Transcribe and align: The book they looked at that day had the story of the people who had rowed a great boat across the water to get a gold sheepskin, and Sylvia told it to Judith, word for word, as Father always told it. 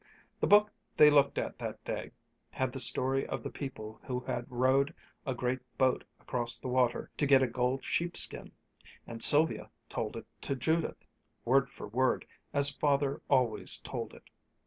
The 0.39 0.47
book 0.47 0.71
they 0.97 1.11
looked 1.11 1.37
at 1.37 1.59
that 1.59 1.83
day 1.85 2.09
had 2.49 2.73
the 2.73 2.79
story 2.79 3.27
of 3.27 3.43
the 3.43 3.51
people 3.51 3.99
who 4.05 4.21
had 4.21 4.47
rowed 4.49 4.95
a 5.27 5.35
great 5.35 5.59
boat 5.77 6.03
across 6.19 6.57
the 6.57 6.67
water 6.69 7.11
to 7.17 7.27
get 7.27 7.43
a 7.43 7.47
gold 7.47 7.83
sheepskin, 7.85 8.51
and 9.05 9.21
Sylvia 9.21 9.69
told 9.89 10.17
it 10.17 10.25
to 10.41 10.55
Judith, 10.55 11.05
word 11.45 11.69
for 11.69 11.87
word, 11.87 12.25
as 12.51 12.71
Father 12.71 13.21
always 13.29 13.77
told 13.77 14.15
it. 14.15 14.23